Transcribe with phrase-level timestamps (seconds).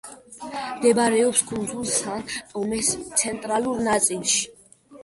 [0.77, 4.45] მდებარეობს კუნძულ სან-ტომეს ცენტრალურ ნაწილში.